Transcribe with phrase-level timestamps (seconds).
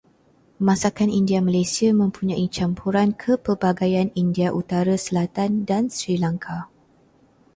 [0.67, 6.57] Masakan India Malaysia mempunyai campuran kepelbagaian India utara-selatan dan Sri Lanka.